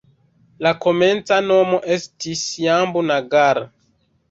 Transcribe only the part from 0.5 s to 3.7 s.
La komenca nomo estis "Jambu-Nagar".